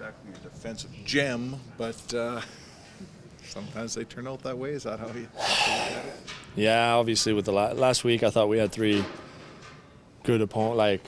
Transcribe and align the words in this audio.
exactly 0.00 0.32
a 0.32 0.48
defensive 0.48 0.90
gem, 1.04 1.56
but 1.76 2.14
uh, 2.14 2.40
sometimes 3.44 3.94
they 3.94 4.04
turn 4.04 4.26
out 4.26 4.42
that 4.42 4.56
way. 4.56 4.70
Is 4.70 4.84
that 4.84 4.98
how 4.98 5.08
you? 5.08 5.28
Yeah, 6.56 6.94
obviously 6.94 7.34
with 7.34 7.44
the 7.44 7.52
la- 7.52 7.72
last 7.72 8.02
week, 8.02 8.22
I 8.22 8.30
thought 8.30 8.48
we 8.48 8.56
had 8.56 8.72
three 8.72 9.04
good 10.22 10.40
opponent 10.40 10.76
like 10.76 11.02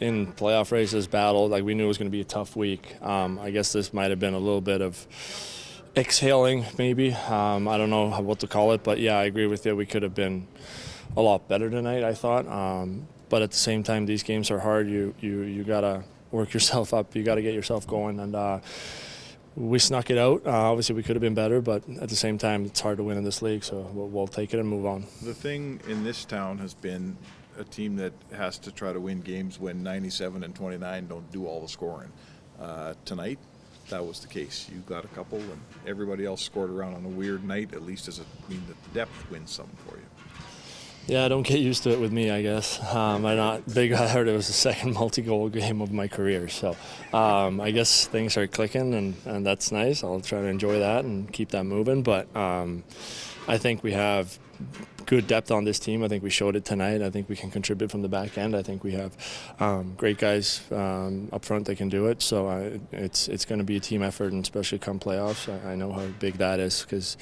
in 0.00 0.32
playoff 0.32 0.72
races 0.72 1.06
battle. 1.06 1.48
Like 1.48 1.62
we 1.62 1.74
knew 1.74 1.84
it 1.84 1.88
was 1.88 1.98
going 1.98 2.10
to 2.10 2.12
be 2.12 2.20
a 2.20 2.24
tough 2.24 2.56
week. 2.56 3.00
Um, 3.00 3.38
I 3.38 3.50
guess 3.50 3.72
this 3.72 3.94
might 3.94 4.10
have 4.10 4.18
been 4.18 4.34
a 4.34 4.38
little 4.38 4.60
bit 4.60 4.82
of 4.82 5.06
exhaling, 5.96 6.64
maybe. 6.78 7.12
Um, 7.12 7.68
I 7.68 7.78
don't 7.78 7.90
know 7.90 8.10
what 8.22 8.40
to 8.40 8.48
call 8.48 8.72
it, 8.72 8.82
but 8.82 8.98
yeah, 8.98 9.18
I 9.18 9.24
agree 9.24 9.46
with 9.46 9.64
you. 9.64 9.76
We 9.76 9.86
could 9.86 10.02
have 10.02 10.16
been 10.16 10.48
a 11.16 11.22
lot 11.22 11.46
better 11.46 11.70
tonight. 11.70 12.02
I 12.02 12.14
thought, 12.14 12.48
um, 12.48 13.06
but 13.28 13.42
at 13.42 13.52
the 13.52 13.56
same 13.56 13.84
time, 13.84 14.06
these 14.06 14.24
games 14.24 14.50
are 14.50 14.58
hard. 14.58 14.88
You 14.88 15.14
you 15.20 15.42
you 15.42 15.62
gotta 15.62 16.02
work 16.32 16.52
yourself 16.54 16.92
up. 16.92 17.14
You 17.14 17.22
gotta 17.22 17.42
get 17.42 17.54
yourself 17.54 17.86
going, 17.86 18.18
and 18.18 18.34
uh, 18.34 18.60
we 19.54 19.78
snuck 19.78 20.10
it 20.10 20.18
out. 20.18 20.42
Uh, 20.46 20.50
obviously, 20.50 20.96
we 20.96 21.02
could 21.02 21.14
have 21.14 21.20
been 21.20 21.34
better, 21.34 21.60
but 21.60 21.88
at 22.00 22.08
the 22.08 22.16
same 22.16 22.38
time, 22.38 22.64
it's 22.64 22.80
hard 22.80 22.96
to 22.96 23.04
win 23.04 23.18
in 23.18 23.24
this 23.24 23.42
league. 23.42 23.62
So 23.62 23.80
we'll, 23.92 24.08
we'll 24.08 24.26
take 24.26 24.54
it 24.54 24.58
and 24.58 24.68
move 24.68 24.86
on. 24.86 25.04
The 25.22 25.34
thing 25.34 25.80
in 25.86 26.02
this 26.02 26.24
town 26.24 26.58
has 26.58 26.74
been 26.74 27.16
a 27.58 27.64
team 27.64 27.96
that 27.96 28.12
has 28.34 28.58
to 28.58 28.72
try 28.72 28.92
to 28.92 29.00
win 29.00 29.20
games 29.20 29.60
when 29.60 29.82
97 29.82 30.42
and 30.42 30.54
29 30.54 31.06
don't 31.06 31.30
do 31.32 31.46
all 31.46 31.60
the 31.60 31.68
scoring. 31.68 32.10
Uh, 32.58 32.94
tonight, 33.04 33.38
that 33.90 34.04
was 34.04 34.20
the 34.20 34.28
case. 34.28 34.70
You 34.72 34.80
got 34.86 35.04
a 35.04 35.08
couple, 35.08 35.38
and 35.38 35.60
everybody 35.86 36.24
else 36.24 36.42
scored 36.42 36.70
around 36.70 36.94
on 36.94 37.04
a 37.04 37.08
weird 37.08 37.44
night. 37.44 37.74
At 37.74 37.82
least 37.82 38.06
does 38.06 38.20
it 38.20 38.26
mean 38.48 38.62
that 38.68 38.82
the 38.84 38.90
depth 38.90 39.30
wins 39.30 39.50
something 39.50 39.76
for 39.86 39.96
you? 39.96 40.01
Yeah, 41.06 41.26
don't 41.26 41.42
get 41.42 41.58
used 41.58 41.82
to 41.82 41.90
it 41.90 41.98
with 41.98 42.12
me, 42.12 42.30
I 42.30 42.42
guess. 42.42 42.80
Um, 42.94 43.26
I'm 43.26 43.36
not 43.36 43.74
big. 43.74 43.92
I 43.92 44.06
heard 44.06 44.28
it 44.28 44.36
was 44.36 44.46
the 44.46 44.52
second 44.52 44.94
multi-goal 45.00 45.48
game 45.48 45.80
of 45.80 45.90
my 45.90 46.06
career, 46.06 46.48
so 46.48 46.76
um, 47.12 47.60
I 47.60 47.72
guess 47.72 48.06
things 48.06 48.36
are 48.36 48.46
clicking, 48.46 48.94
and, 48.94 49.16
and 49.24 49.44
that's 49.44 49.72
nice. 49.72 50.04
I'll 50.04 50.20
try 50.20 50.40
to 50.40 50.46
enjoy 50.46 50.78
that 50.78 51.04
and 51.04 51.30
keep 51.32 51.50
that 51.50 51.64
moving. 51.64 52.04
But 52.04 52.34
um, 52.36 52.84
I 53.48 53.58
think 53.58 53.82
we 53.82 53.92
have 53.92 54.38
good 55.06 55.26
depth 55.26 55.50
on 55.50 55.64
this 55.64 55.80
team. 55.80 56.04
I 56.04 56.08
think 56.08 56.22
we 56.22 56.30
showed 56.30 56.54
it 56.54 56.64
tonight. 56.64 57.02
I 57.02 57.10
think 57.10 57.28
we 57.28 57.34
can 57.34 57.50
contribute 57.50 57.90
from 57.90 58.02
the 58.02 58.08
back 58.08 58.38
end. 58.38 58.54
I 58.54 58.62
think 58.62 58.84
we 58.84 58.92
have 58.92 59.16
um, 59.58 59.94
great 59.96 60.18
guys 60.18 60.62
um, 60.70 61.28
up 61.32 61.44
front 61.44 61.66
that 61.66 61.76
can 61.76 61.88
do 61.88 62.06
it. 62.06 62.22
So 62.22 62.48
I, 62.48 62.80
it's 62.92 63.26
it's 63.26 63.44
going 63.44 63.58
to 63.58 63.64
be 63.64 63.76
a 63.76 63.80
team 63.80 64.04
effort, 64.04 64.32
and 64.32 64.44
especially 64.44 64.78
come 64.78 65.00
playoffs, 65.00 65.48
I, 65.48 65.72
I 65.72 65.74
know 65.74 65.92
how 65.92 66.06
big 66.20 66.34
that 66.34 66.60
is 66.60 66.82
because 66.82 67.16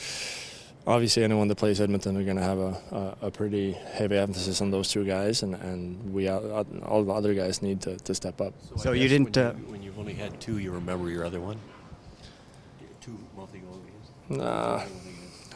obviously 0.87 1.25
anyone 1.25 1.49
that 1.49 1.57
plays 1.57 1.81
Edmonton 1.81 2.17
are 2.17 2.25
going 2.25 2.37
to 2.37 2.43
have 2.43 2.59
a, 2.59 3.17
a, 3.23 3.27
a 3.27 3.31
pretty 3.31 3.73
heavy 3.73 4.17
emphasis 4.17 4.61
on 4.61 4.71
those 4.71 4.89
two 4.91 5.05
guys, 5.05 5.43
and, 5.43 5.55
and 5.57 6.13
we 6.13 6.29
all 6.29 6.67
all 6.85 7.05
the 7.05 7.13
other 7.13 7.35
guys 7.35 7.63
need 7.63 7.81
to, 7.83 7.97
to 7.99 8.15
step 8.15 8.41
up. 8.41 8.55
I 8.77 8.81
So 8.81 8.93
you 8.93 9.09
didn't, 9.09 9.37
When, 9.37 9.47
uh, 9.47 9.53
you, 9.53 9.73
when 9.73 9.83
you've 9.83 9.99
only 9.99 10.15
had 10.15 10.41
two, 10.41 10.59
you 10.59 10.71
remember 10.73 11.11
your 11.11 11.25
other 11.25 11.41
one? 11.41 11.59
Two 13.01 13.19
multi-goal 13.37 13.79
games? 13.79 14.39
Nah. 14.39 14.83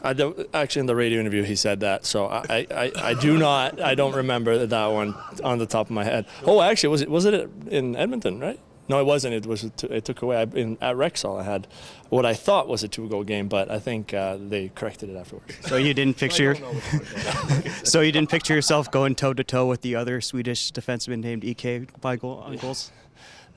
I 0.03 0.13
don't, 0.13 0.39
actually, 0.53 0.81
in 0.81 0.87
the 0.87 0.95
radio 0.95 1.19
interview, 1.19 1.45
he 1.45 1.57
said 1.57 1.81
that, 1.81 2.05
so 2.05 2.27
I, 2.27 2.67
I, 2.71 2.93
I 2.95 3.15
do 3.15 3.39
not, 3.39 3.81
I 3.81 3.95
don't 3.95 4.15
remember 4.15 4.67
that 4.67 4.87
one 4.89 5.15
on 5.43 5.57
the 5.59 5.65
top 5.65 5.87
of 5.87 5.93
my 5.93 6.05
head. 6.05 6.27
Oh, 6.45 6.61
actually, 6.61 6.91
was 6.91 7.01
it 7.01 7.09
was 7.09 7.25
it 7.25 7.51
in 7.69 7.97
Edmonton, 7.97 8.39
right? 8.39 8.61
No, 8.89 9.01
it 9.01 9.05
wasn't. 9.05 9.35
It 9.35 9.47
was 9.47 9.65
it 9.65 10.05
took 10.05 10.23
away 10.23 10.37
I, 10.37 10.43
in, 10.43 10.77
at 10.81 10.97
Rexall. 10.97 11.41
I 11.41 11.45
had 11.45 11.67
what 12.11 12.27
I 12.27 12.35
thought 12.35 12.69
was 12.69 12.83
a 12.83 12.89
two-goal 12.89 13.25
game, 13.25 13.49
but 13.49 13.71
I 13.71 13.79
think 13.79 14.13
uh, 14.13 14.37
they 14.39 14.69
corrected 14.69 15.09
it 15.09 15.17
afterwards. 15.17 15.55
So 15.63 15.77
you 15.77 15.95
didn't 15.95 16.19
picture. 16.19 16.55
so 17.85 18.01
you 18.03 18.13
didn't 18.13 18.31
picture 18.31 18.55
yourself 18.55 18.91
going 18.91 19.15
toe 19.15 19.33
to 19.33 19.45
toe 19.45 19.67
with 19.67 19.81
the 19.81 19.97
other 19.97 20.21
Swedish 20.21 20.73
defenseman 20.73 21.23
named 21.23 21.45
Ek 21.45 22.01
by 22.01 22.17
goal 22.17 22.43
on 22.47 22.57
goals. 22.57 22.93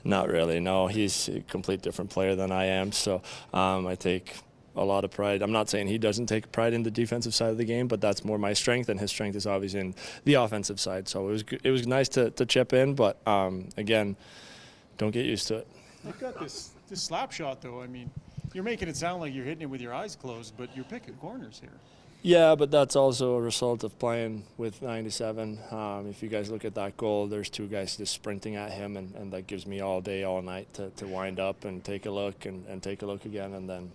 Not 0.03 0.30
really. 0.30 0.61
No, 0.61 0.88
he's 0.88 1.28
a 1.28 1.42
complete 1.42 1.81
different 1.81 2.09
player 2.09 2.36
than 2.36 2.52
I 2.52 2.66
am. 2.66 2.94
So 2.94 3.22
um, 3.53 3.86
I 3.88 3.95
take 3.95 4.36
a 4.78 4.86
lot 4.86 5.03
of 5.03 5.11
pride. 5.11 5.42
I'm 5.42 5.52
not 5.52 5.70
saying 5.70 5.88
he 5.88 5.98
doesn't 5.98 6.28
take 6.28 6.52
pride 6.52 6.73
in 6.73 6.83
the 6.83 6.92
defensive 6.92 7.33
side 7.33 7.50
of 7.50 7.58
the 7.58 7.66
game, 7.66 7.88
but 7.88 8.00
that's 8.00 8.23
more 8.23 8.38
my 8.38 8.53
strength, 8.53 8.89
and 8.89 9.00
his 9.00 9.11
strength 9.11 9.36
is 9.36 9.45
obviously 9.45 9.82
in 9.82 9.95
the 10.23 10.36
offensive 10.36 10.80
side. 10.80 11.08
So 11.08 11.27
it 11.27 11.32
was 11.32 11.43
it 11.64 11.71
was 11.71 11.87
nice 11.87 12.08
to, 12.10 12.30
to 12.32 12.45
chip 12.45 12.73
in, 12.73 12.93
but 12.93 13.26
um, 13.27 13.70
again, 13.76 14.16
don't 14.98 15.12
get 15.12 15.26
used 15.26 15.48
to 15.48 15.58
it. 15.58 15.68
You've 16.06 16.20
got 16.20 16.40
this 16.40 16.72
this 16.90 17.04
slap 17.04 17.32
shot 17.32 17.62
though. 17.62 17.82
I 17.82 17.88
mean, 17.88 18.10
you're 18.54 18.64
making 18.64 18.88
it 18.88 18.96
sound 18.96 19.22
like 19.22 19.34
you're 19.34 19.46
hitting 19.46 19.64
it 19.64 19.70
with 19.70 19.82
your 19.82 19.94
eyes 19.94 20.16
closed, 20.16 20.54
but 20.58 20.70
you're 20.76 20.86
picking 20.86 21.16
corners 21.16 21.60
here. 21.60 21.80
Yeah, 22.24 22.56
but 22.56 22.72
that's 22.72 22.96
also 22.96 23.36
a 23.36 23.42
result 23.42 23.84
of 23.84 23.98
playing 24.00 24.44
with 24.58 24.82
97. 24.82 25.60
Um, 25.72 26.08
if 26.10 26.24
you 26.24 26.30
guys 26.30 26.50
look 26.50 26.66
at 26.66 26.74
that 26.76 26.98
goal, 26.98 27.28
there's 27.28 27.50
two 27.50 27.68
guys 27.68 27.96
just 27.96 28.14
sprinting 28.14 28.56
at 28.56 28.72
him, 28.72 28.98
and, 28.98 29.14
and 29.16 29.32
that 29.34 29.46
gives 29.46 29.68
me 29.68 29.82
all 29.82 30.02
day, 30.02 30.24
all 30.24 30.42
night 30.42 30.74
to, 30.74 30.90
to 30.98 31.08
wind 31.08 31.40
up 31.40 31.64
and 31.64 31.84
take 31.84 32.06
a 32.08 32.12
look 32.12 32.46
and, 32.46 32.66
and 32.66 32.82
take 32.82 33.04
a 33.04 33.06
look 33.06 33.26
again 33.26 33.54
and 33.54 33.70
then 33.70 33.92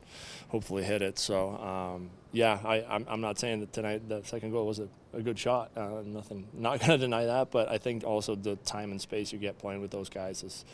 hopefully 0.49 0.85
hit 0.85 1.03
it. 1.03 1.19
So, 1.19 1.57
um, 1.59 2.11
yeah, 2.31 2.61
I, 2.65 2.85
I'm, 2.89 3.05
I'm 3.09 3.21
not 3.21 3.39
saying 3.39 3.61
that 3.61 3.73
tonight 3.73 4.09
the 4.09 4.23
second 4.23 4.53
goal 4.53 4.67
was 4.67 4.79
a, 4.79 4.89
a 5.13 5.23
good 5.23 5.39
shot. 5.39 5.71
Uh, 5.77 6.03
nothing, 6.05 6.47
not 6.53 6.79
going 6.87 6.93
to 6.93 6.99
deny 6.99 7.27
that, 7.27 7.51
but 7.51 7.69
I 7.69 7.79
think 7.79 8.05
also 8.05 8.35
the 8.35 8.57
time 8.57 8.91
and 8.91 9.01
space 9.01 9.33
you 9.33 9.39
get 9.39 9.59
playing 9.59 9.81
with 9.81 9.91
those 9.91 10.09
guys 10.09 10.43
is 10.43 10.65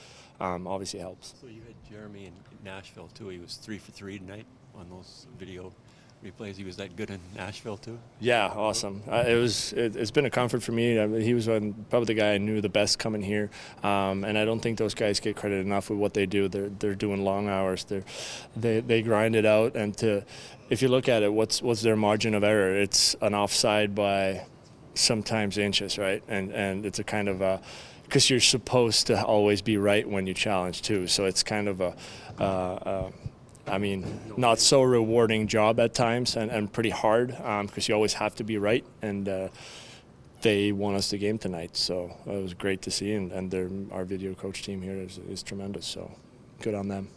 um, 0.41 0.67
obviously 0.67 1.01
helps. 1.01 1.35
So 1.41 1.47
you 1.47 1.63
had 1.67 1.75
Jeremy 1.91 2.27
in 2.27 2.33
Nashville 2.65 3.09
too. 3.15 3.29
He 3.29 3.39
was 3.39 3.57
three 3.57 3.79
for 3.79 3.93
three 3.93 4.19
tonight 4.19 4.47
on 4.75 4.89
those 4.91 5.27
video 5.39 5.73
replays. 6.25 6.57
He 6.57 6.65
was 6.65 6.77
that 6.77 6.97
good 6.97 7.11
in 7.11 7.21
Nashville 7.37 7.77
too. 7.77 7.99
Yeah, 8.21 8.47
awesome. 8.47 9.03
Uh, 9.11 9.25
it 9.27 9.35
was. 9.35 9.73
It, 9.73 9.97
it's 9.97 10.11
been 10.11 10.27
a 10.27 10.31
comfort 10.31 10.63
for 10.63 10.73
me. 10.73 10.99
I 10.99 11.07
he 11.21 11.35
was 11.35 11.49
one, 11.49 11.87
probably 11.91 12.07
the 12.07 12.21
guy 12.21 12.35
I 12.35 12.39
knew 12.39 12.61
the 12.61 12.69
best 12.69 12.99
coming 12.99 13.23
here, 13.23 13.51
um, 13.83 14.25
and 14.25 14.37
I 14.37 14.45
don't 14.45 14.61
think 14.61 14.79
those 14.79 14.95
guys 14.95 15.21
get 15.21 15.37
credit 15.37 15.65
enough 15.65 15.91
with 15.91 15.99
what 15.99 16.15
they 16.15 16.27
do. 16.27 16.49
They're 16.49 16.69
they're 16.69 16.95
doing 16.95 17.25
long 17.25 17.49
hours. 17.49 17.85
They're 17.85 18.05
they 18.57 18.81
they 18.81 19.03
grind 19.03 19.37
it 19.37 19.47
out, 19.47 19.77
and 19.77 19.97
to 19.99 20.25
if 20.71 20.83
you 20.83 20.89
look 20.89 21.09
at 21.09 21.23
it, 21.23 21.33
what's 21.33 21.63
what's 21.63 21.83
their 21.83 21.97
margin 21.97 22.35
of 22.35 22.45
error? 22.45 22.77
It's 22.77 23.17
an 23.21 23.35
offside 23.35 23.95
by 23.95 24.47
sometimes 24.95 25.59
inches, 25.59 25.99
right? 25.99 26.23
And 26.29 26.53
and 26.53 26.85
it's 26.85 26.99
a 26.99 27.05
kind 27.05 27.29
of 27.29 27.41
a 27.41 27.61
because 28.05 28.31
you're 28.31 28.41
supposed 28.41 29.07
to 29.09 29.23
always 29.23 29.61
be 29.61 29.77
right 29.77 30.09
when 30.09 30.27
you 30.27 30.35
challenge 30.35 30.83
too. 30.83 31.07
So 31.07 31.27
it's 31.27 31.43
kind 31.43 31.69
of 31.69 31.81
a. 31.81 31.97
Uh, 32.39 32.43
uh, 32.45 33.11
I 33.69 33.79
mean, 33.79 34.21
not 34.37 34.59
so 34.59 34.83
rewarding 34.83 35.47
job 35.47 35.81
at 35.81 35.95
times 35.95 36.37
and, 36.37 36.51
and 36.51 36.73
pretty 36.73 36.91
hard 36.91 37.29
because 37.29 37.89
you 37.89 37.95
always 37.95 38.15
have 38.15 38.35
to 38.37 38.45
be 38.45 38.59
right. 38.59 38.85
And 39.03 39.29
uh, 39.29 39.49
they 40.43 40.73
won 40.73 40.95
us 40.95 41.11
the 41.11 41.19
game 41.19 41.39
tonight. 41.39 41.77
So 41.77 42.17
it 42.27 42.43
was 42.43 42.55
great 42.55 42.83
to 42.83 42.91
see. 42.91 43.13
And, 43.15 43.33
and 43.33 43.91
our 43.93 44.05
video 44.05 44.35
coach 44.35 44.63
team 44.63 44.83
here 44.83 44.97
is, 44.97 45.19
is 45.29 45.43
tremendous. 45.43 45.87
So 45.87 46.11
good 46.61 46.75
on 46.75 46.89
them. 46.89 47.09